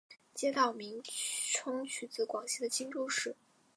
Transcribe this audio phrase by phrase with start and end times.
[0.33, 0.99] 街道名
[1.53, 3.35] 称取自广西的钦州市。